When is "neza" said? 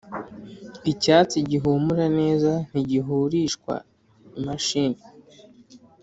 2.19-2.51